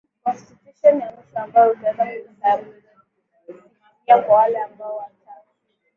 [0.23, 5.41] constitution ya mwisho ambao utaenda kulisimamia kwa wale ambao wataa